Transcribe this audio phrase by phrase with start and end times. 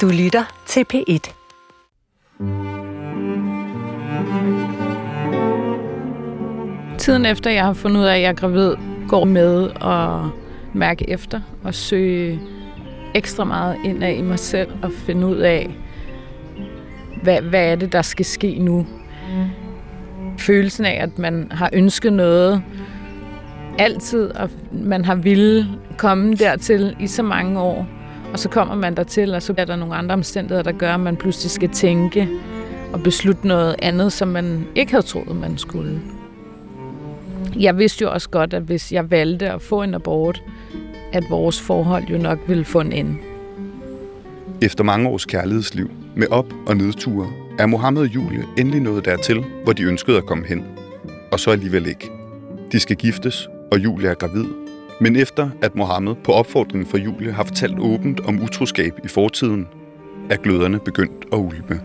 [0.00, 1.34] Du lytter til P1.
[6.98, 8.74] Tiden efter jeg har fundet ud af, at jeg er gravid,
[9.08, 10.30] går med at
[10.74, 12.40] mærke efter og søge
[13.14, 15.76] ekstra meget ind af i mig selv og finde ud af,
[17.22, 18.86] hvad, hvad er det, der skal ske nu.
[20.38, 22.62] Følelsen af, at man har ønsket noget
[23.78, 25.68] altid, og man har ville
[25.98, 27.86] komme dertil i så mange år,
[28.34, 31.00] og så kommer man dertil, og så er der nogle andre omstændigheder, der gør, at
[31.00, 32.28] man pludselig skal tænke
[32.92, 36.00] og beslutte noget andet, som man ikke havde troet, man skulle.
[37.60, 40.42] Jeg vidste jo også godt, at hvis jeg valgte at få en abort,
[41.12, 43.16] at vores forhold jo nok ville få en ende.
[44.62, 49.44] Efter mange års kærlighedsliv med op- og nedture, er Mohammed og Julie endelig nået dertil,
[49.64, 50.64] hvor de ønskede at komme hen.
[51.32, 52.10] Og så alligevel ikke.
[52.72, 54.44] De skal giftes, og Julie er gravid.
[55.04, 59.66] Men efter at Mohammed på opfordring fra Julie har fortalt åbent om utroskab i fortiden,
[60.30, 61.80] er gløderne begyndt at ulme.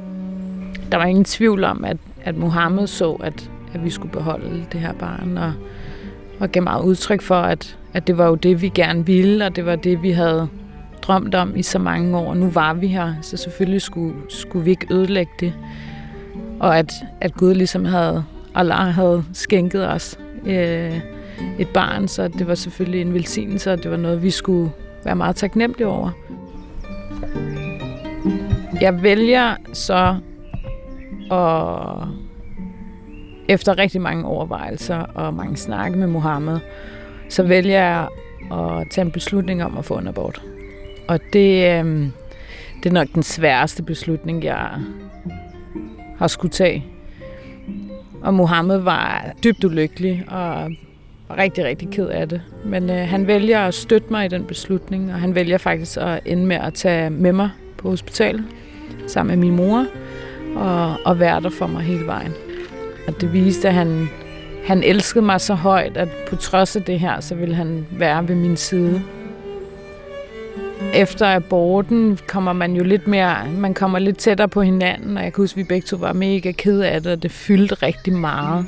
[0.91, 4.79] Der var ingen tvivl om, at, at Mohammed så, at, at vi skulle beholde det
[4.79, 5.53] her barn, og,
[6.39, 9.55] og gav meget udtryk for, at, at det var jo det, vi gerne ville, og
[9.55, 10.47] det var det, vi havde
[11.01, 12.33] drømt om i så mange år.
[12.33, 15.53] Nu var vi her, så selvfølgelig skulle, skulle vi ikke ødelægge det.
[16.59, 18.23] Og at, at Gud ligesom havde,
[18.55, 20.99] Allah havde skænket os øh,
[21.59, 24.71] et barn, så det var selvfølgelig en velsignelse, og det var noget, vi skulle
[25.03, 26.11] være meget taknemmelige over.
[28.81, 30.15] Jeg vælger så
[31.31, 32.07] at
[33.49, 36.59] efter rigtig mange overvejelser og mange snakke med Mohammed,
[37.29, 38.07] så vælger jeg
[38.51, 40.41] at tage en beslutning om at få en abort.
[41.07, 42.09] Og det, øh,
[42.83, 44.69] det er nok den sværeste beslutning, jeg
[46.17, 46.85] har skulle tage.
[48.21, 50.71] Og Mohammed var dybt ulykkelig og
[51.29, 52.41] var rigtig, rigtig ked af det.
[52.65, 56.19] Men øh, han vælger at støtte mig i den beslutning, og han vælger faktisk at
[56.25, 58.43] ende med at tage med mig på hospitalet
[59.07, 59.85] sammen med min mor
[60.55, 62.33] og, og være der for mig hele vejen.
[63.07, 64.09] Og det viste, at han,
[64.65, 68.27] han elskede mig så højt, at på trods af det her, så ville han være
[68.27, 69.01] ved min side.
[70.93, 75.33] Efter aborten kommer man jo lidt mere, man kommer lidt tættere på hinanden, og jeg
[75.33, 78.13] kan huske, at vi begge to var mega ked af det, og det fyldte rigtig
[78.13, 78.65] meget.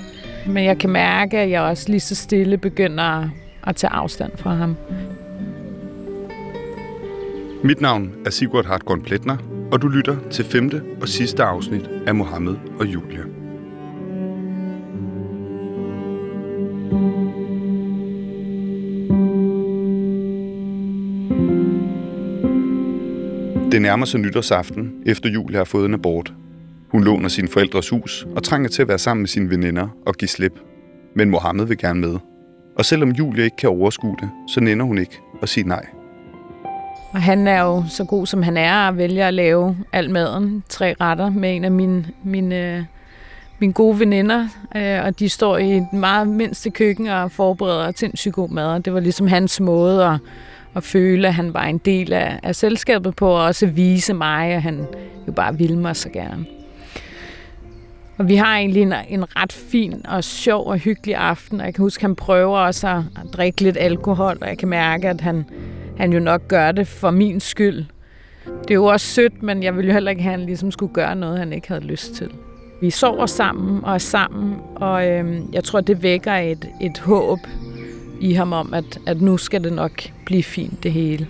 [0.47, 3.29] Men jeg kan mærke, at jeg også lige så stille begynder
[3.67, 4.75] at tage afstand fra ham.
[7.63, 9.37] Mit navn er Sigurd Hartkorn Pletner,
[9.71, 13.21] og du lytter til femte og sidste afsnit af Mohammed og Julia.
[23.71, 26.33] Det nærmer sig nytårsaften, efter Julia har fået en abort.
[26.91, 30.13] Hun låner sin forældres hus og trænger til at være sammen med sine veninder og
[30.13, 30.59] give slip.
[31.15, 32.17] Men Mohammed vil gerne med.
[32.77, 35.85] Og selvom Julia ikke kan overskue det, så nænder hun ikke at sige nej.
[37.13, 40.63] Og han er jo så god, som han er, og vælger at lave al maden,
[40.69, 42.83] tre retter, med en af mine, mine, øh,
[43.59, 44.47] mine gode veninder.
[44.75, 48.67] Øh, og de står i et meget mindste køkken og forbereder sindssygt god mad.
[48.67, 50.19] Og det var ligesom hans måde at,
[50.75, 54.51] at føle, at han var en del af, af selskabet på, og også vise mig,
[54.51, 54.85] at han
[55.27, 56.45] jo bare ville mig så gerne.
[58.21, 61.73] Og vi har egentlig en, en ret fin og sjov og hyggelig aften, og jeg
[61.73, 65.09] kan huske, at han prøver også at, at drikke lidt alkohol, og jeg kan mærke,
[65.09, 65.45] at han,
[65.97, 67.85] han jo nok gør det for min skyld.
[68.45, 70.71] Det er jo også sødt, men jeg ville jo heller ikke have, at han ligesom
[70.71, 72.29] skulle gøre noget, han ikke havde lyst til.
[72.81, 77.39] Vi sover sammen og er sammen, og øhm, jeg tror, det vækker et, et håb
[78.19, 81.27] i ham om, at, at nu skal det nok blive fint det hele.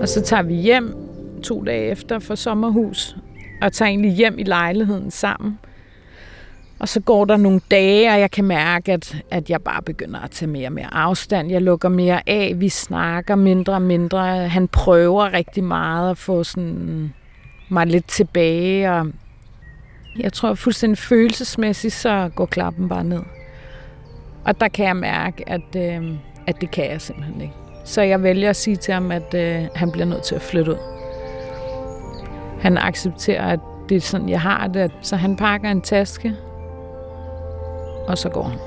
[0.00, 0.94] Og så tager vi hjem
[1.42, 3.16] to dage efter for sommerhus,
[3.62, 5.58] og tager egentlig hjem i lejligheden sammen.
[6.82, 10.20] Og så går der nogle dage, og jeg kan mærke, at, at jeg bare begynder
[10.20, 11.50] at tage mere og mere afstand.
[11.50, 14.48] Jeg lukker mere af, vi snakker mindre og mindre.
[14.48, 17.14] Han prøver rigtig meget at få sådan
[17.68, 19.06] mig lidt tilbage, og
[20.18, 23.22] jeg tror fuldstændig følelsesmæssigt, så går klappen bare ned.
[24.44, 26.10] Og der kan jeg mærke, at, øh,
[26.46, 27.54] at det kan jeg simpelthen ikke.
[27.84, 30.72] Så jeg vælger at sige til ham, at øh, han bliver nødt til at flytte
[30.72, 30.78] ud.
[32.60, 34.92] Han accepterer, at det er sådan, jeg har det.
[35.02, 36.34] Så han pakker en taske,
[38.08, 38.58] og så går han.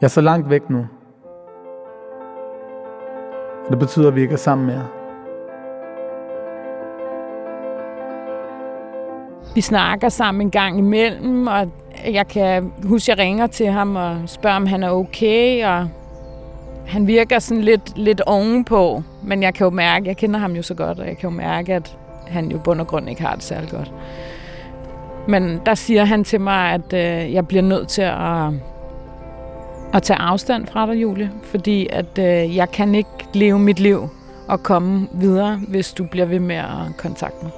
[0.00, 0.86] Jeg er så langt væk nu.
[3.64, 4.86] Og det betyder, at vi ikke er sammen mere.
[9.54, 11.70] Vi snakker sammen en gang imellem, og
[12.06, 15.88] jeg kan huske, at jeg ringer til ham og spørger, om han er okay, og
[16.86, 20.62] han virker sådan lidt, lidt ovenpå, men jeg kan jo mærke, jeg kender ham jo
[20.62, 21.98] så godt, og jeg kan jo mærke, at
[22.28, 23.92] han jo bund og grund ikke har det særlig godt.
[25.28, 28.52] Men der siger han til mig, at øh, jeg bliver nødt til at,
[29.94, 34.08] at tage afstand fra dig, Julie, fordi at øh, jeg kan ikke leve mit liv
[34.48, 37.52] og komme videre, hvis du bliver ved med at kontakte mig.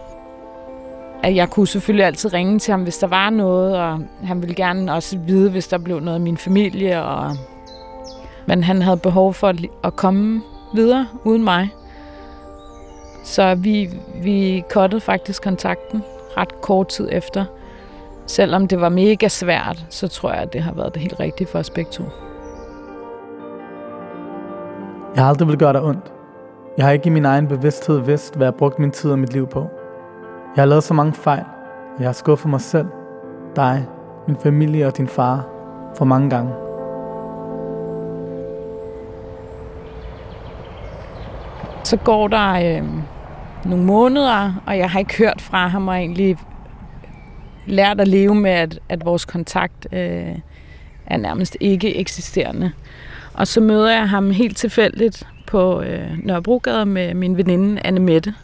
[1.23, 4.55] At jeg kunne selvfølgelig altid ringe til ham, hvis der var noget, og han ville
[4.55, 7.03] gerne også vide, hvis der blev noget af min familie.
[7.03, 7.37] Og...
[8.47, 10.43] Men han havde behov for at komme
[10.75, 11.69] videre uden mig.
[13.23, 13.91] Så vi,
[14.23, 16.03] vi kottede faktisk kontakten
[16.37, 17.45] ret kort tid efter.
[18.27, 21.47] Selvom det var mega svært, så tror jeg, at det har været det helt rigtige
[21.47, 22.05] for os begge to.
[25.15, 26.13] Jeg har aldrig vil gøre dig ondt.
[26.77, 29.33] Jeg har ikke i min egen bevidsthed vidst, hvad jeg brugt min tid og mit
[29.33, 29.67] liv på.
[30.57, 31.45] Jeg har lavet så mange fejl,
[31.97, 32.87] og jeg har skuffet mig selv,
[33.57, 33.87] dig,
[34.27, 35.47] min familie og din far
[35.97, 36.70] for mange gange.
[41.91, 42.89] Så går der øh,
[43.65, 46.37] nogle måneder, og jeg har ikke hørt fra ham og egentlig
[47.67, 50.39] lært at leve med, at, at vores kontakt øh,
[51.07, 52.73] er nærmest ikke eksisterende.
[53.35, 58.35] Og så møder jeg ham helt tilfældigt på øh, Nørrebrogade med min veninde Anne Mette.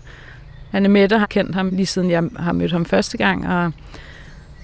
[0.73, 3.73] Anne Mette har kendt ham lige siden jeg har mødt ham første gang, og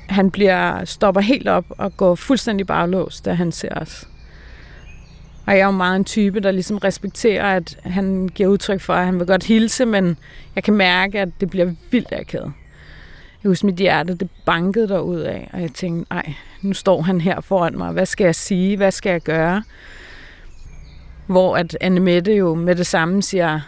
[0.08, 4.08] han bliver stopper helt op og går fuldstændig baglås, da han ser os.
[5.46, 8.94] Og jeg er jo meget en type, der ligesom respekterer, at han giver udtryk for,
[8.94, 10.16] at han vil godt hilse, men
[10.54, 12.52] jeg kan mærke, at det bliver vildt akavet.
[13.42, 17.20] Jeg husker, mit hjerte, det bankede derud af, og jeg tænkte, nej, nu står han
[17.20, 17.92] her foran mig.
[17.92, 18.76] Hvad skal jeg sige?
[18.76, 19.62] Hvad skal jeg gøre?
[21.26, 23.60] Hvor at Anne Mette jo med det samme siger,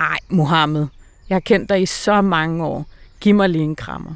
[0.00, 0.86] ej, Mohammed,
[1.28, 2.86] jeg har kendt dig i så mange år.
[3.20, 4.14] Giv mig lige en krammer.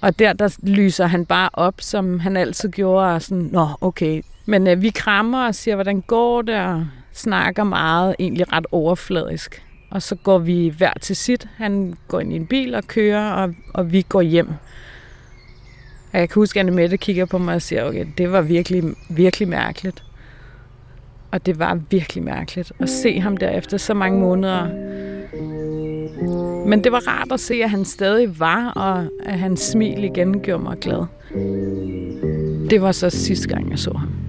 [0.00, 4.22] Og der, der lyser han bare op, som han altid gjorde, og sådan, nå, okay.
[4.46, 9.62] Men øh, vi krammer og siger, hvordan går det, og snakker meget, egentlig ret overfladisk.
[9.90, 11.48] Og så går vi hver til sit.
[11.56, 14.48] Han går ind i en bil og kører, og, og vi går hjem.
[16.12, 18.84] Og jeg kan huske, at Annemette kigger på mig og siger, okay, det var virkelig,
[19.10, 20.04] virkelig mærkeligt.
[21.30, 24.66] Og det var virkelig mærkeligt at se ham der efter så mange måneder.
[26.66, 30.40] Men det var rart at se, at han stadig var, og at hans smil igen
[30.40, 31.04] gjorde mig glad.
[32.70, 34.23] Det var så sidste gang, jeg så ham.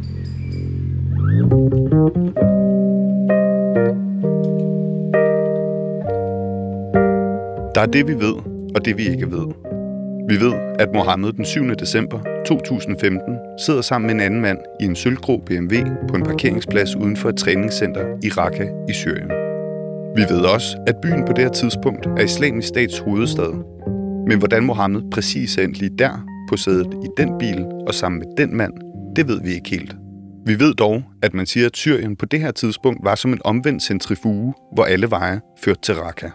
[7.76, 8.36] Der er det, vi ved,
[8.76, 9.48] og det, vi ikke ved.
[10.30, 11.70] Vi ved, at Mohammed den 7.
[11.80, 15.76] december 2015 sidder sammen med en anden mand i en sølvgrå BMW
[16.08, 19.30] på en parkeringsplads uden for et træningscenter i Raqqa i Syrien.
[20.16, 23.54] Vi ved også, at byen på det her tidspunkt er islamisk stats hovedstad.
[24.28, 28.20] Men hvordan Mohammed præcis er endt lige der på sædet i den bil og sammen
[28.20, 28.74] med den mand,
[29.16, 30.05] det ved vi ikke helt.
[30.48, 33.42] Vi ved dog, at man siger, at Syrien på det her tidspunkt var som en
[33.44, 36.30] omvendt centrifuge, hvor alle veje førte til Raqqa.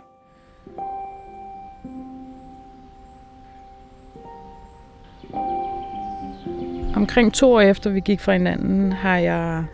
[6.96, 9.64] Omkring to år efter vi gik fra hinanden, har jeg,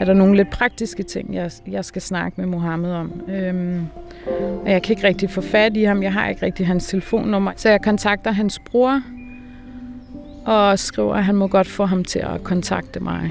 [0.00, 3.20] er der nogle lidt praktiske ting, jeg, jeg skal snakke med Mohammed om.
[3.28, 3.86] Øhm,
[4.64, 6.02] og jeg kan ikke rigtig få fat i ham.
[6.02, 7.52] Jeg har ikke rigtig hans telefonnummer.
[7.56, 9.02] Så jeg kontakter hans bror
[10.46, 13.30] og skriver, at han må godt få ham til at kontakte mig.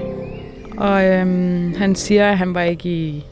[0.76, 3.24] Og øhm, han siger, at han var ikke i,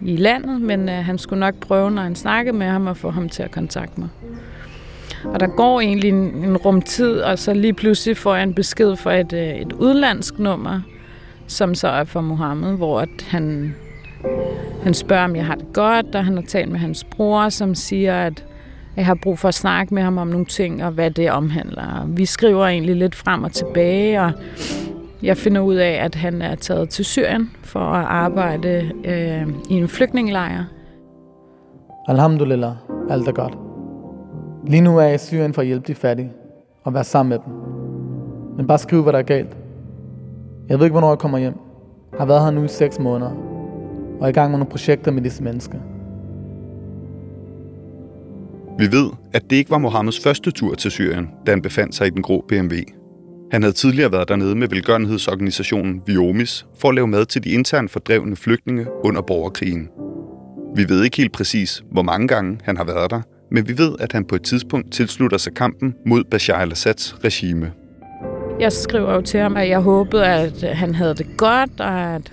[0.00, 3.10] i landet, men øh, han skulle nok prøve, når han snakkede med ham, at få
[3.10, 4.08] ham til at kontakte mig.
[5.24, 8.54] Og der går egentlig en, en rum tid, og så lige pludselig får jeg en
[8.54, 10.80] besked fra et, øh, et udlandsk nummer,
[11.46, 13.74] som så er fra Mohammed, hvor at han,
[14.82, 17.74] han spørger, om jeg har det godt, og han har talt med hans bror, som
[17.74, 18.44] siger, at
[18.96, 22.06] jeg har brug for at snakke med ham om nogle ting, og hvad det omhandler.
[22.06, 24.32] Vi skriver egentlig lidt frem og tilbage, og
[25.22, 29.74] jeg finder ud af, at han er taget til Syrien for at arbejde øh, i
[29.74, 30.64] en flygtningelejr.
[32.08, 32.72] Alhamdulillah,
[33.10, 33.58] alt er godt.
[34.66, 36.32] Lige nu er jeg i Syrien for at hjælpe de fattige
[36.84, 37.54] og være sammen med dem.
[38.56, 39.56] Men bare skriv, hvad der er galt.
[40.68, 41.54] Jeg ved ikke, hvornår jeg kommer hjem.
[42.12, 43.30] Jeg har været her nu i 6 måneder
[44.20, 45.78] og er i gang med nogle projekter med disse mennesker.
[48.78, 52.06] Vi ved, at det ikke var Mohammeds første tur til Syrien, da han befandt sig
[52.06, 52.74] i den grå BMW.
[53.52, 57.90] Han havde tidligere været dernede med velgørenhedsorganisationen Viomis for at lave mad til de internt
[57.90, 59.88] fordrevne flygtninge under borgerkrigen.
[60.76, 63.94] Vi ved ikke helt præcis, hvor mange gange han har været der, men vi ved,
[64.00, 67.72] at han på et tidspunkt tilslutter sig kampen mod Bashar al-Assads regime.
[68.60, 72.32] Jeg skriver jo til ham, at jeg håbede, at han havde det godt, og at,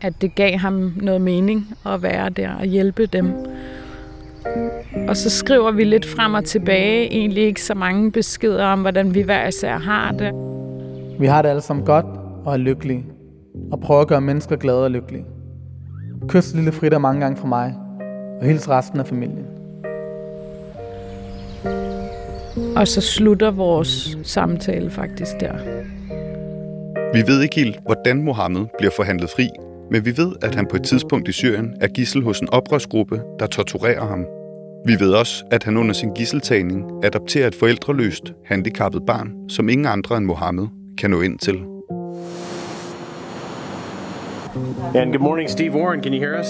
[0.00, 3.49] at det gav ham noget mening at være der og hjælpe dem.
[5.08, 9.14] Og så skriver vi lidt frem og tilbage, egentlig ikke så mange beskeder om, hvordan
[9.14, 10.32] vi hver især har det.
[11.20, 12.06] Vi har det alle sammen godt
[12.44, 13.06] og er lykkelige,
[13.72, 15.24] og prøver at gøre mennesker glade og lykkelige.
[16.28, 17.74] Kys lille Frida mange gange fra mig,
[18.40, 19.46] og hils resten af familien.
[22.76, 25.54] Og så slutter vores samtale faktisk der.
[27.14, 29.48] Vi ved ikke helt, hvordan Mohammed bliver forhandlet fri,
[29.90, 33.20] men vi ved, at han på et tidspunkt i Syrien er gissel hos en oprørsgruppe,
[33.38, 34.26] der torturerer ham.
[34.86, 39.86] Vi ved også, at han under sin gisseltagning adopterer et forældreløst, handicappet barn, som ingen
[39.86, 40.66] andre end Mohammed
[40.98, 41.54] kan nå ind til.
[44.94, 46.02] And good morning, Steve Warren.
[46.02, 46.48] Can you hear us?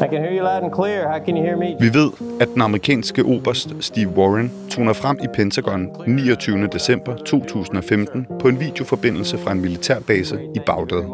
[0.00, 1.08] I can hear you loud and clear.
[1.08, 1.76] How can you hear me?
[1.80, 6.66] Vi ved, at den amerikanske oberst Steve Warren toner frem i Pentagon 29.
[6.66, 11.04] december 2015 på en videoforbindelse fra en militærbase i Bagdad.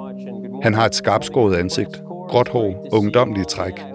[0.62, 3.91] Han har et skarpskåret ansigt, gråt hår og ungdomlige træk.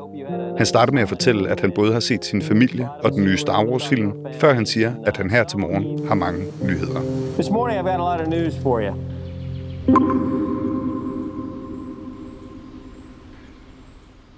[0.58, 3.38] Han starter med at fortælle, at han både har set sin familie og den nye
[3.38, 7.02] Star Wars-film, før han siger, at han her til morgen har mange nyheder.
[7.34, 8.96] This morning I've got a lot of news for you.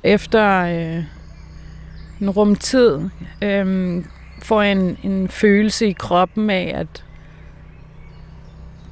[0.03, 1.03] Efter øh,
[2.21, 2.99] en rumtid
[3.41, 4.03] øh,
[4.41, 7.05] får jeg en, en følelse i kroppen af, at,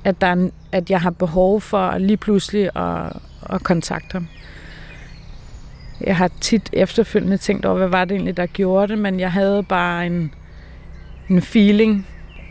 [0.03, 3.13] at, der er at jeg har behov for lige pludselig at,
[3.50, 4.27] at kontakte ham.
[6.01, 9.32] Jeg har tit efterfølgende tænkt over, hvad var det egentlig, der gjorde det, men jeg
[9.32, 10.34] havde bare en,
[11.30, 12.08] en feeling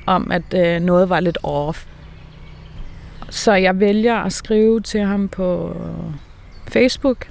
[0.06, 1.86] om, at øh, noget var lidt off.
[3.30, 5.76] Så jeg vælger at skrive til ham på
[6.68, 7.28] Facebook,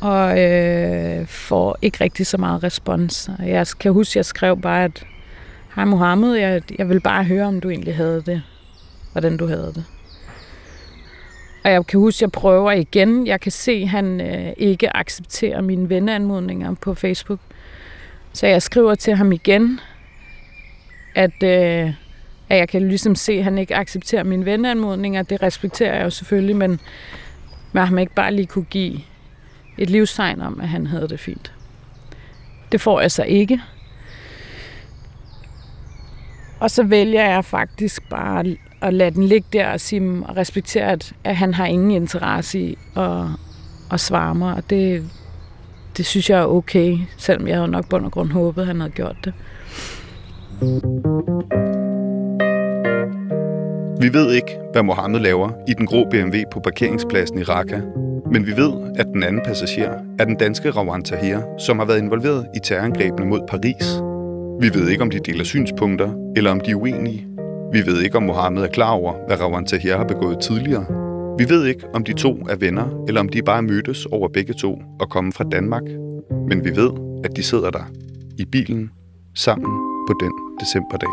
[0.00, 3.30] og øh, får ikke rigtig så meget respons.
[3.38, 5.06] Jeg kan huske, at jeg skrev bare, at
[5.76, 8.42] Hej Mohammed, jeg, jeg vil bare høre, om du egentlig havde det.
[9.12, 9.84] Hvordan du havde det.
[11.66, 13.26] Og jeg kan huske, at jeg prøver igen.
[13.26, 17.38] Jeg kan se, at han øh, ikke accepterer mine venneanmodninger på Facebook.
[18.32, 19.80] Så jeg skriver til ham igen,
[21.14, 21.92] at, øh,
[22.48, 25.22] at jeg kan ligesom se, at han ikke accepterer mine venneanmodninger.
[25.22, 26.80] Det respekterer jeg jo selvfølgelig, men
[27.72, 29.00] man har ikke bare lige kunne give
[29.78, 31.52] et livstegn om, at han havde det fint.
[32.72, 33.60] Det får jeg så ikke.
[36.60, 40.36] Og så vælger jeg faktisk bare at lade den ligge der og, sige, mm, og
[40.36, 43.22] respektere, at, at han har ingen interesse i at,
[43.92, 44.54] at svare mig.
[44.54, 45.10] Og det,
[45.96, 48.80] det synes jeg er okay, selvom jeg havde nok bund og grund håbet, at han
[48.80, 49.32] havde gjort det.
[54.00, 57.80] Vi ved ikke, hvad Mohammed laver i den grå BMW på parkeringspladsen i Raqqa,
[58.32, 61.98] men vi ved, at den anden passager er den danske Rawan Tahir, som har været
[61.98, 64.02] involveret i terrorangrebene mod Paris.
[64.60, 67.35] Vi ved ikke, om de deler synspunkter, eller om de er uenige.
[67.72, 70.86] Vi ved ikke, om Mohammed er klar over, hvad Rawan Tahir har begået tidligere.
[71.38, 74.54] Vi ved ikke, om de to er venner, eller om de bare mødtes over begge
[74.54, 75.82] to og komme fra Danmark.
[76.48, 76.90] Men vi ved,
[77.24, 77.90] at de sidder der
[78.38, 78.90] i bilen
[79.34, 79.70] sammen
[80.08, 81.08] på den decemberdag.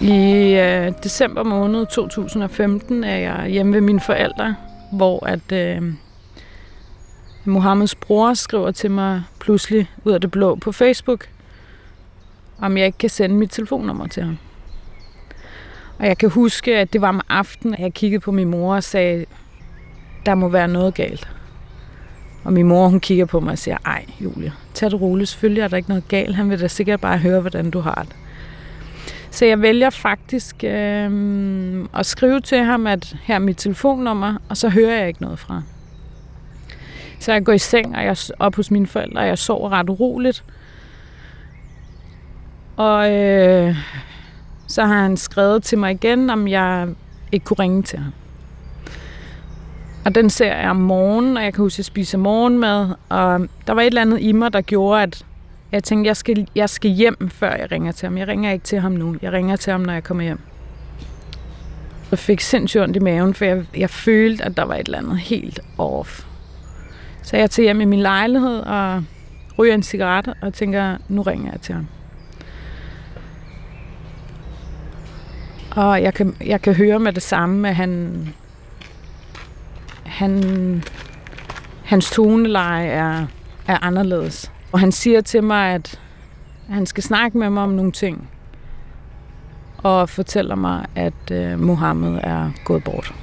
[0.00, 4.56] I øh, december måned 2015 er jeg hjemme ved mine forældre,
[4.92, 5.82] hvor at øh,
[7.44, 11.28] Mohammeds bror skriver til mig pludselig ud af det blå på Facebook,
[12.58, 14.38] om jeg ikke kan sende mit telefonnummer til ham.
[15.98, 18.74] Og jeg kan huske, at det var om aftenen, at jeg kiggede på min mor
[18.74, 19.24] og sagde,
[20.26, 21.28] der må være noget galt.
[22.44, 25.62] Og min mor, hun kigger på mig og siger, ej Julia, tag det roligt, selvfølgelig
[25.62, 26.36] er der ikke noget galt.
[26.36, 28.16] Han vil da sikkert bare høre, hvordan du har det.
[29.30, 34.56] Så jeg vælger faktisk øh, at skrive til ham, at her er mit telefonnummer, og
[34.56, 35.62] så hører jeg ikke noget fra
[37.24, 39.70] så jeg går i seng, og jeg er op hos mine forældre, og jeg sover
[39.70, 40.44] ret uroligt.
[42.76, 43.76] Og øh,
[44.66, 46.88] så har han skrevet til mig igen, om jeg
[47.32, 48.12] ikke kunne ringe til ham.
[50.04, 52.88] Og den ser jeg om morgenen, og jeg kan huske, at jeg spiser morgenmad.
[53.08, 55.24] Og der var et eller andet i mig, der gjorde, at
[55.72, 58.18] jeg tænkte, jeg skal, jeg skal hjem, før jeg ringer til ham.
[58.18, 59.16] Jeg ringer ikke til ham nu.
[59.22, 60.40] Jeg ringer til ham, når jeg kommer hjem.
[62.10, 64.98] Jeg fik sindssygt ondt i maven, for jeg, jeg følte, at der var et eller
[64.98, 66.24] andet helt off.
[67.24, 69.04] Så jeg tager hjem i min lejlighed og
[69.58, 71.86] ryger en cigaret og tænker, nu ringer jeg til ham.
[75.76, 78.28] Og jeg kan, jeg kan høre med det samme, at han,
[80.06, 80.82] han,
[81.84, 83.26] hans toneleje er,
[83.66, 84.52] er anderledes.
[84.72, 86.00] Og han siger til mig, at
[86.68, 88.28] han skal snakke med mig om nogle ting.
[89.78, 93.14] Og fortæller mig, at øh, Mohammed er gået bort.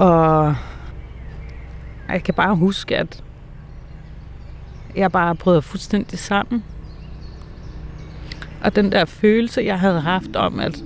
[0.00, 0.54] Og
[2.08, 3.22] jeg kan bare huske, at
[4.96, 6.64] jeg bare brød fuldstændig sammen.
[8.64, 10.84] Og den der følelse, jeg havde haft om, at,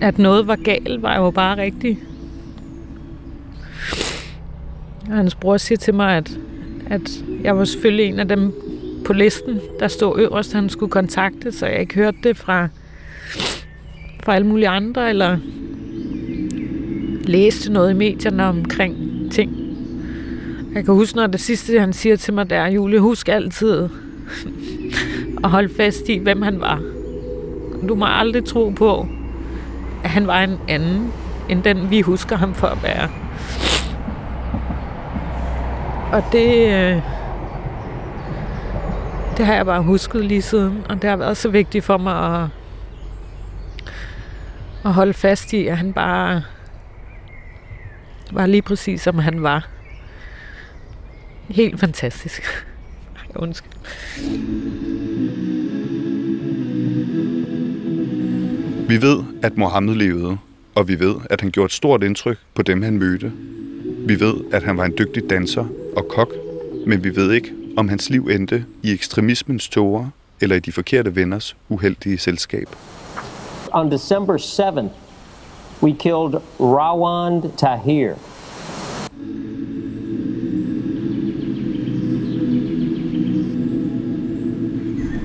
[0.00, 1.98] at noget var galt, var jo bare rigtigt.
[5.10, 6.38] Og hans bror siger til mig, at,
[6.86, 7.10] at
[7.42, 8.54] jeg var selvfølgelig en af dem
[9.06, 12.68] på listen, der stod øverst, han skulle kontakte, så jeg ikke hørte det fra,
[14.22, 15.38] fra alle mulige andre, eller
[17.20, 18.96] læste noget i medierne omkring
[19.32, 19.56] ting.
[20.74, 23.88] Jeg kan huske, når det sidste, han siger til mig, der er, Julie, husk altid
[25.44, 26.82] at holde fast i, hvem han var.
[27.88, 29.06] Du må aldrig tro på,
[30.04, 31.12] at han var en anden,
[31.48, 33.08] end den vi husker ham for at være.
[36.12, 37.02] Og det, øh,
[39.36, 42.42] det har jeg bare husket lige siden, og det har været så vigtigt for mig
[42.42, 42.48] at,
[44.84, 46.42] at holde fast i, at han bare
[48.32, 49.68] var lige præcis, som han var.
[51.48, 52.42] Helt fantastisk.
[53.34, 53.72] Undskyld.
[58.88, 60.38] Vi ved, at Mohammed levede,
[60.74, 63.32] og vi ved, at han gjorde et stort indtryk på dem, han mødte.
[64.06, 66.32] Vi ved, at han var en dygtig danser og kok,
[66.86, 70.08] men vi ved ikke, om hans liv endte i ekstremismens tåger
[70.40, 72.68] eller i de forkerte venners uheldige selskab.
[73.72, 75.09] On December 7th,
[75.82, 78.14] we killed Rawand Tahir.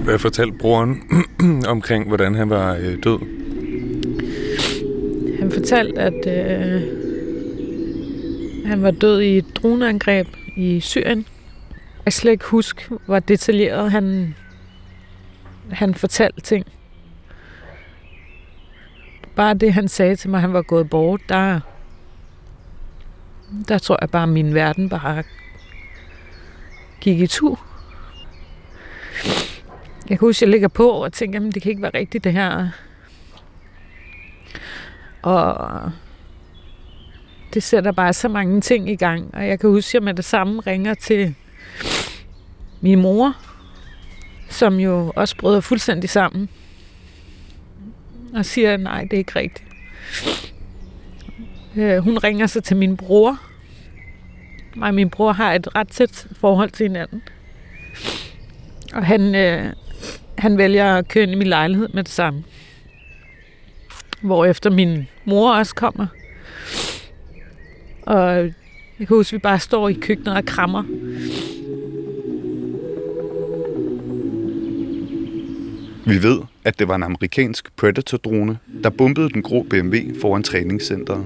[0.04, 1.02] Hvad fortalte broren
[1.68, 3.20] omkring, hvordan han var øh, død?
[5.40, 6.82] Han fortalte, at øh,
[8.66, 11.26] han var død i et droneangreb i Syrien.
[12.06, 14.36] Jeg slet ikke huske, hvor detaljeret han,
[15.72, 16.66] han fortalte ting.
[19.36, 21.60] Bare det, han sagde til mig, han var gået bort, der,
[23.68, 25.24] der tror jeg bare, at min verden bare
[27.02, 27.66] gik i tur.
[30.10, 32.24] Jeg kan huske, at jeg ligger på og tænker, at det kan ikke være rigtigt
[32.24, 32.70] det her.
[35.22, 35.92] Og
[37.54, 39.36] det sætter bare så mange ting i gang.
[39.36, 41.36] Og jeg kan huske, at jeg med det samme ringer til
[42.82, 43.34] min mor,
[44.50, 46.50] som jo også bryder fuldstændig sammen.
[48.36, 49.70] Og siger, nej, det er ikke rigtigt.
[51.76, 53.40] Øh, hun ringer så til min bror.
[54.76, 57.22] Mig og min bror har et ret tæt forhold til hinanden.
[58.94, 59.74] Og han, øh,
[60.38, 62.44] han vælger at køre ind i min lejlighed med det samme.
[64.22, 66.08] Hvorefter min mor også kommer.
[68.02, 68.36] Og
[69.00, 70.84] jeg kan huske, at vi bare står i køkkenet og krammer.
[76.08, 81.26] Vi ved, at det var en amerikansk Predator-drone, der bombede den grå BMW foran træningscenteret.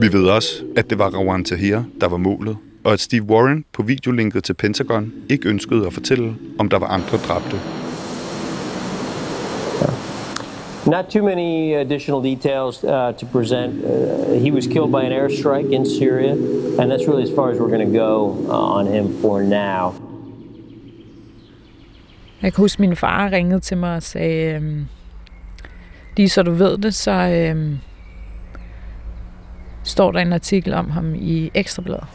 [0.00, 3.64] Vi ved også, at det var Rawan Tahir, der var målet, og at Steve Warren
[3.72, 7.60] på videolinket til Pentagon ikke ønskede at fortælle, om der var andre dræbte.
[10.86, 13.84] Not too many additional details uh, to present.
[13.84, 16.32] Uh, he was killed by an airstrike in Syria,
[16.78, 19.94] and that's really as far as we're going to go uh, on him for now.
[22.42, 24.86] Jeg kan huske, at min far ringede til mig og sagde, øhm,
[26.16, 27.78] lige så du ved det, så øhm,
[29.82, 32.06] står der en artikel om ham i Ekstrabladet.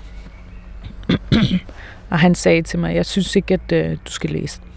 [2.11, 4.67] og han sagde til mig, jeg synes ikke, at øh, du skal læse den.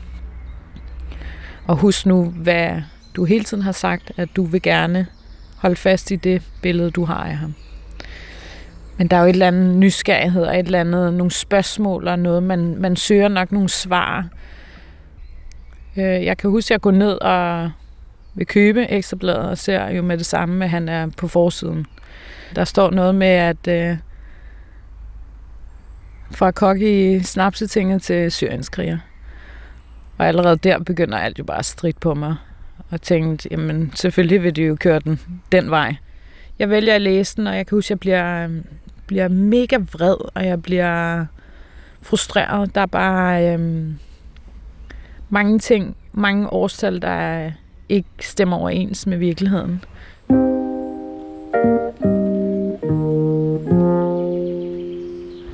[1.66, 2.82] Og husk nu, hvad
[3.16, 5.06] du hele tiden har sagt, at du vil gerne
[5.56, 7.54] holde fast i det billede, du har af ham.
[8.96, 12.18] Men der er jo et eller andet nysgerrighed og et eller andet, nogle spørgsmål og
[12.18, 14.28] noget, man, man søger nok nogle svar.
[15.96, 17.70] Øh, jeg kan huske, at jeg går ned og
[18.34, 21.86] vil købe ekstrabladet og ser jo med det samme, at han er på forsiden.
[22.56, 23.96] Der står noget med, at øh,
[26.30, 28.98] fra kok i snapsetinget til syrienskriger.
[30.18, 32.36] Og allerede der begynder alt jo bare at stride på mig.
[32.90, 35.20] Og tænkte, jamen selvfølgelig vil de jo køre den
[35.52, 35.94] den vej.
[36.58, 38.48] Jeg vælger at læse den, og jeg kan huske, at jeg bliver,
[39.06, 41.26] bliver mega vred, og jeg bliver
[42.02, 42.74] frustreret.
[42.74, 43.90] Der er bare Øh,
[45.28, 47.50] mange ting, mange årstal, der
[47.88, 49.84] ikke stemmer overens med virkeligheden.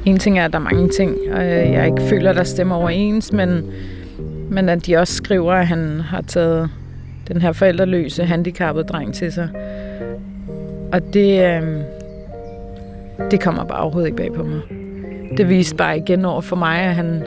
[0.04, 3.32] En ting er, at der er mange ting, og jeg ikke føler, der stemmer overens,
[3.32, 3.70] men,
[4.50, 6.70] men at de også skriver, at han har taget
[7.28, 9.48] den her forældreløse, handicappede dreng til sig.
[10.92, 11.82] Og det, øhm,
[13.30, 14.60] det kommer bare overhovedet ikke bag på mig.
[15.36, 17.22] Det viste bare igen over for mig, at han,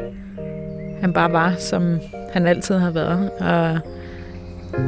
[1.03, 1.99] han bare var, som
[2.31, 3.79] han altid har været, og,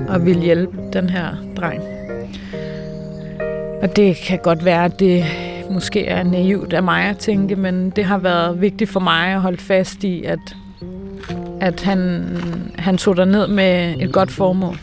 [0.08, 1.82] og ville hjælpe den her dreng.
[3.82, 5.24] Og det kan godt være, at det
[5.70, 9.42] måske er naivt af mig at tænke, men det har været vigtigt for mig at
[9.42, 10.40] holde fast i, at,
[11.62, 12.24] at han,
[12.78, 14.78] han tog der ned med et godt formål.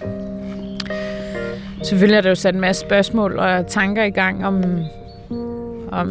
[1.83, 4.65] Selvfølgelig er der jo sat en masse spørgsmål og tanker i gang om,
[5.93, 6.09] om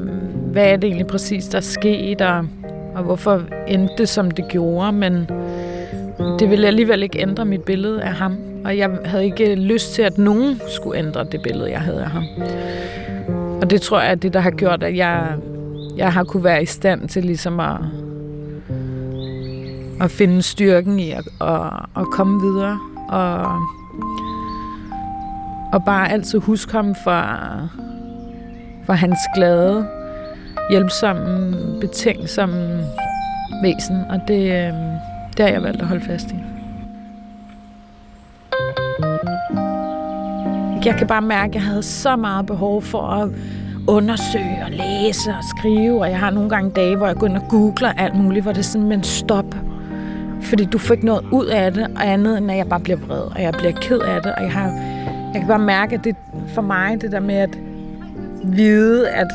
[0.52, 2.46] hvad er det egentlig præcis, der skete, og,
[2.96, 5.30] og hvorfor endte det, som det gjorde, men
[6.40, 10.02] det ville alligevel ikke ændre mit billede af ham, og jeg havde ikke lyst til,
[10.02, 12.24] at nogen skulle ændre det billede, jeg havde af ham.
[13.62, 15.36] Og det tror jeg er det, der har gjort, at jeg,
[15.98, 17.78] jeg har kunne være i stand til ligesom at,
[20.02, 22.80] at finde styrken i at, at, at komme videre.
[23.10, 23.62] Og,
[25.74, 27.24] og bare altid huske ham for,
[28.86, 29.88] for hans glade,
[30.70, 32.86] hjælpsomme, betænksomme
[33.64, 33.98] væsen.
[34.10, 34.74] Og det, øh,
[35.38, 36.36] det har jeg valgt at holde fast i.
[40.86, 43.30] Jeg kan bare mærke, at jeg havde så meget behov for at
[43.88, 47.38] undersøge og læse og skrive, og jeg har nogle gange dage, hvor jeg går ind
[47.38, 49.56] og googler alt muligt, hvor det er sådan, men stop.
[50.42, 52.98] Fordi du får ikke noget ud af det, og andet end at jeg bare bliver
[52.98, 54.68] vred, og jeg bliver ked af det, og jeg, har,
[55.34, 56.16] jeg kan bare mærke, at det
[56.48, 57.58] for mig, det der med at
[58.44, 59.28] vide, at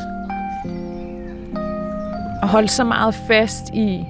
[2.42, 4.07] og holde så meget fast i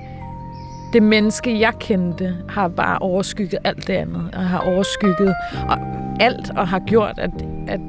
[0.93, 5.35] det menneske, jeg kendte, har bare overskygget alt det andet, og har overskygget
[5.69, 5.79] og
[6.21, 7.31] alt, og har gjort, at,
[7.69, 7.81] at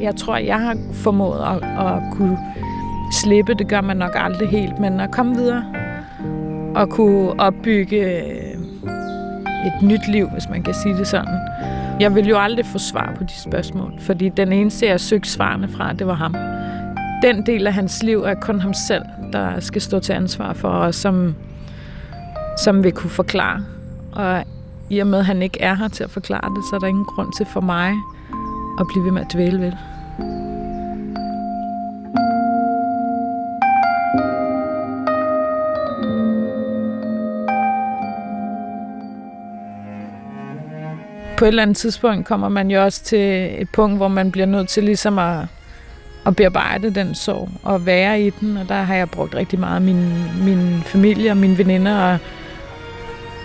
[0.00, 2.38] jeg tror, jeg har formået at, at kunne
[3.12, 3.54] slippe.
[3.54, 5.64] Det gør man nok aldrig helt, men at komme videre
[6.74, 8.50] og kunne opbygge øh,
[9.66, 11.38] et nyt liv, hvis man kan sige det sådan.
[12.00, 15.68] Jeg vil jo aldrig få svar på de spørgsmål, fordi den eneste, jeg søgte svarene
[15.68, 16.34] fra, det var ham.
[17.22, 19.02] Den del af hans liv er kun ham selv,
[19.32, 21.34] der skal stå til ansvar for, og som,
[22.64, 23.64] som vil kunne forklare.
[24.12, 24.44] Og
[24.90, 26.86] i og med, at han ikke er her til at forklare det, så er der
[26.86, 27.94] ingen grund til for mig
[28.80, 29.72] at blive ved med at dvæle ved.
[41.38, 44.46] På et eller andet tidspunkt kommer man jo også til et punkt, hvor man bliver
[44.46, 45.46] nødt til ligesom at,
[46.26, 49.82] at bearbejde den sorg og være i den, og der har jeg brugt rigtig meget
[49.82, 50.12] min,
[50.44, 52.18] min familie og mine veninder, og,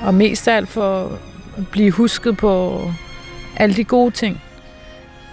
[0.02, 1.20] og mest af alt for
[1.58, 2.82] at blive husket på
[3.56, 4.42] alle de gode ting.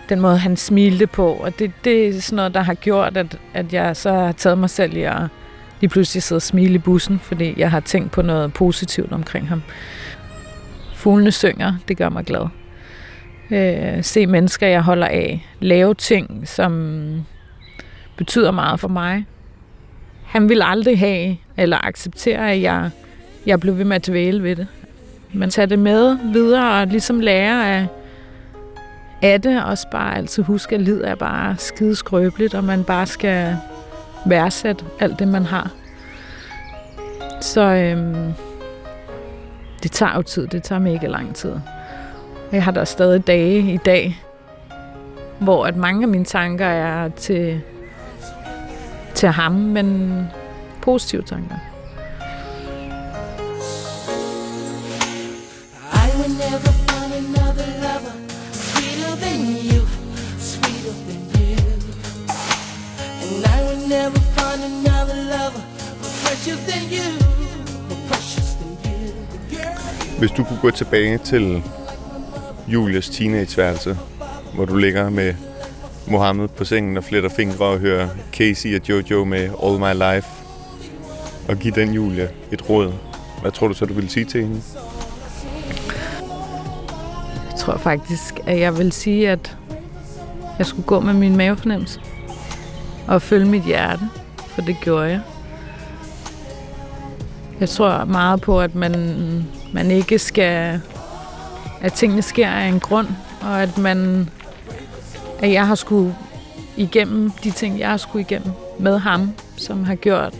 [0.08, 3.38] Den måde, han smilte på, og det, det er sådan noget, der har gjort, at,
[3.54, 5.22] at jeg så har taget mig selv i at
[5.80, 9.48] lige pludselig sidde og smile i bussen, fordi jeg har tænkt på noget positivt omkring
[9.48, 9.62] ham.
[10.94, 12.61] Fuglene synger, det gør mig glad.
[13.50, 15.46] Øh, se mennesker, jeg holder af.
[15.60, 17.24] Lave ting, som
[18.16, 19.26] betyder meget for mig.
[20.26, 22.90] Han vil aldrig have eller acceptere, at jeg,
[23.46, 24.66] jeg blev ved med at dvæle ved det.
[25.32, 27.86] Men tage det med videre og ligesom lære af,
[29.22, 29.64] af det.
[29.64, 33.56] og bare altid huske, at lid er bare skide skrøbeligt, og man bare skal
[34.26, 35.70] værdsætte alt det, man har.
[37.40, 38.32] Så øhm,
[39.82, 40.46] det tager jo tid.
[40.46, 41.52] Det tager mega lang tid.
[42.52, 44.22] Jeg har da stadig dage i dag,
[45.38, 47.60] hvor at mange af mine tanker er til,
[49.14, 50.26] til ham, men
[50.82, 51.54] positive tanker.
[55.92, 58.14] I will never find another lover
[58.52, 59.82] sweeter than you,
[60.38, 61.56] sweeter than you.
[63.22, 65.62] And I will never find another lover
[66.02, 67.08] more precious than you,
[67.88, 70.18] more precious than you.
[70.18, 71.62] Hvis du kunne gå tilbage til
[72.72, 73.98] Julias teenageværelse,
[74.54, 75.34] hvor du ligger med
[76.06, 80.28] Mohammed på sengen og fletter fingre og hører Casey og Jojo med All My Life,
[81.48, 82.92] og give den Julia et råd,
[83.40, 84.62] hvad tror du så, du ville sige til hende?
[87.50, 89.56] Jeg tror faktisk, at jeg vil sige, at
[90.58, 92.00] jeg skulle gå med min mavefornemmelse
[93.08, 94.08] og følge mit hjerte,
[94.48, 95.20] for det gjorde jeg.
[97.60, 100.80] Jeg tror meget på, at man, man ikke skal...
[101.82, 103.08] At tingene sker af en grund,
[103.40, 104.30] og at man...
[105.38, 106.14] At jeg har skulle
[106.76, 110.34] igennem de ting, jeg har skulle igennem med ham, som har gjort,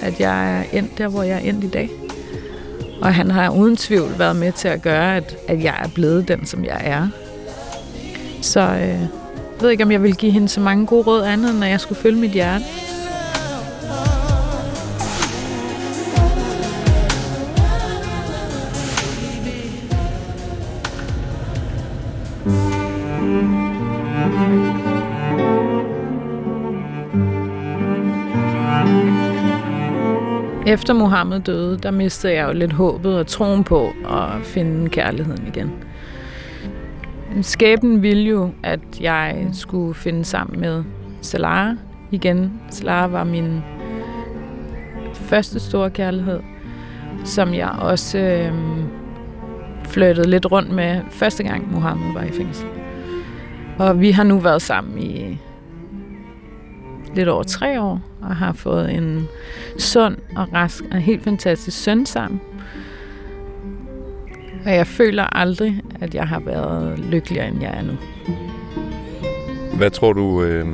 [0.00, 1.90] at jeg er endt der, hvor jeg er endt i dag.
[3.02, 6.28] Og han har uden tvivl været med til at gøre, at, at jeg er blevet
[6.28, 7.08] den, som jeg er.
[8.42, 9.08] Så øh, jeg
[9.60, 11.80] ved ikke, om jeg vil give hende så mange gode råd andet, end at jeg
[11.80, 12.64] skulle følge mit hjerte.
[30.68, 35.46] Efter Mohammed døde, der mistede jeg jo lidt håbet og troen på at finde kærligheden
[35.46, 35.70] igen.
[37.42, 40.84] Skæbnen ville jo, at jeg skulle finde sammen med
[41.20, 41.76] Salah
[42.10, 42.52] igen.
[42.70, 43.62] Salah var min
[45.14, 46.40] første store kærlighed,
[47.24, 48.52] som jeg også øh,
[49.84, 52.66] flyttede lidt rundt med første gang Mohammed var i fængsel.
[53.78, 55.38] Og vi har nu været sammen i
[57.14, 59.28] lidt over tre år, og har fået en
[59.78, 62.40] sund og rask og helt fantastisk søn sammen.
[64.64, 67.92] Og jeg føler aldrig, at jeg har været lykkeligere, end jeg er nu.
[69.76, 70.66] Hvad tror du, øh,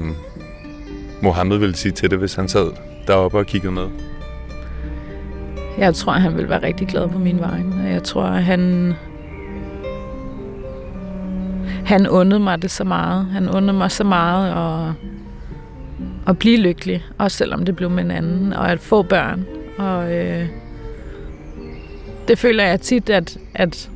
[1.22, 2.70] Mohammed ville sige til det, hvis han sad
[3.06, 3.88] deroppe og kiggede med?
[5.78, 7.60] Jeg tror, han vil være rigtig glad på min vej.
[7.90, 8.92] Jeg tror, han...
[11.84, 13.26] Han undede mig det så meget.
[13.26, 14.94] Han undede mig så meget at,
[16.26, 17.04] at blive lykkelig.
[17.18, 18.52] Også selvom det blev med en anden.
[18.52, 19.46] Og at få børn.
[19.78, 20.48] Og øh,
[22.28, 23.90] det føler jeg tit, at, at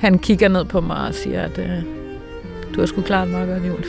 [0.00, 1.82] han kigger ned på mig og siger, at øh,
[2.74, 3.84] du har sgu klart meget godt, Jul.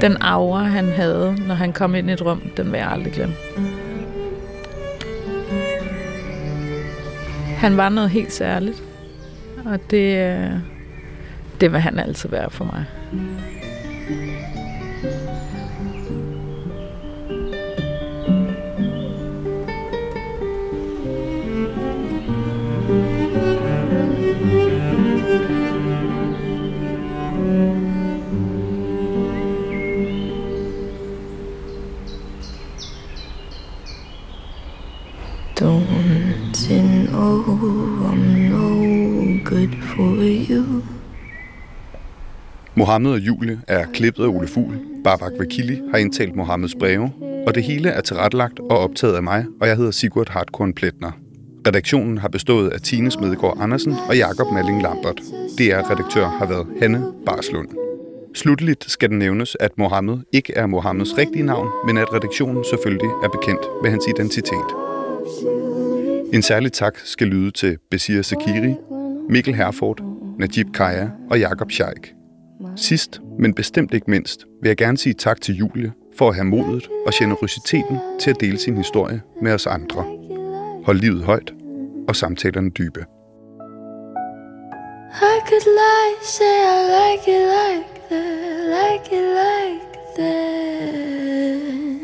[0.00, 3.12] Den aura, han havde, når han kom ind i et rum, den vil jeg aldrig
[3.12, 3.34] glemme.
[7.56, 8.82] Han var noget helt særligt,
[9.64, 10.50] og det, øh,
[11.60, 12.84] det vil han altid være for mig.
[14.04, 14.16] Don't
[36.68, 40.73] you oh, know I'm no good for you?
[42.84, 44.78] Mohammed og Julie er klippet af Ole Fugl.
[45.04, 47.12] Babak Vakili har indtalt Mohammeds breve,
[47.46, 51.10] og det hele er tilrettelagt og optaget af mig, og jeg hedder Sigurd Hartkorn Pletner.
[51.66, 55.20] Redaktionen har bestået af Tine Smedegaard Andersen og Jakob Malling Lambert.
[55.58, 57.68] DR-redaktør har været Hanne Barslund.
[58.34, 63.10] Slutteligt skal det nævnes, at Mohammed ikke er Mohammeds rigtige navn, men at redaktionen selvfølgelig
[63.24, 64.70] er bekendt med hans identitet.
[66.34, 68.74] En særlig tak skal lyde til Besir Sakiri,
[69.28, 70.00] Mikkel Herford,
[70.38, 72.14] Najib Kaya og Jakob Scheik.
[72.76, 76.44] Sidst, men bestemt ikke mindst, vil jeg gerne sige tak til Julie for at have
[76.44, 80.04] modet og generøsiteten til at dele sin historie med os andre.
[80.84, 81.52] Hold livet højt
[82.08, 83.06] og samtalerne dybe.
[85.14, 92.03] I could lie, say I like it like that, like it like that.